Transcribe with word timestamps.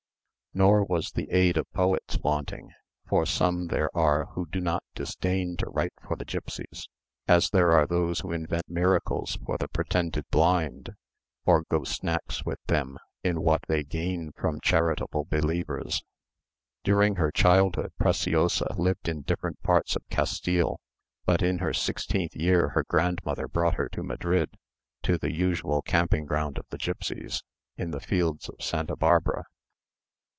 Nor 0.53 0.83
was 0.83 1.11
the 1.11 1.31
aid 1.31 1.55
of 1.55 1.71
poets 1.71 2.17
wanting; 2.17 2.71
for 3.07 3.25
some 3.25 3.67
there 3.67 3.89
are 3.95 4.25
who 4.33 4.47
do 4.47 4.59
not 4.59 4.83
disdain 4.93 5.55
to 5.55 5.69
write 5.69 5.93
for 6.05 6.17
the 6.17 6.25
gipsies, 6.25 6.89
as 7.25 7.51
there 7.51 7.71
are 7.71 7.87
those 7.87 8.19
who 8.19 8.33
invent 8.33 8.67
miracles 8.67 9.37
for 9.45 9.57
the 9.57 9.69
pretended 9.69 10.25
blind, 10.29 10.93
and 11.47 11.65
go 11.69 11.85
snacks 11.85 12.43
with 12.43 12.59
them 12.67 12.97
in 13.23 13.41
what 13.41 13.61
they 13.69 13.81
gain 13.81 14.33
from 14.35 14.59
charitable 14.59 15.23
believers. 15.23 16.03
During 16.83 17.15
her 17.15 17.31
childhood, 17.31 17.93
Preciosa 17.97 18.75
lived 18.77 19.07
in 19.07 19.21
different 19.21 19.63
parts 19.63 19.95
of 19.95 20.03
Castile; 20.09 20.81
but 21.23 21.41
in 21.41 21.59
her 21.59 21.71
sixteenth 21.71 22.35
year 22.35 22.71
her 22.71 22.83
grandmother 22.89 23.47
brought 23.47 23.75
her 23.75 23.87
to 23.93 24.03
Madrid, 24.03 24.49
to 25.03 25.17
the 25.17 25.31
usual 25.31 25.81
camping 25.81 26.25
ground 26.25 26.57
of 26.57 26.65
the 26.71 26.77
gipsies, 26.77 27.41
in 27.77 27.91
the 27.91 28.01
fields 28.01 28.49
of 28.49 28.61
Santa 28.61 28.97
Barbara. 28.97 29.45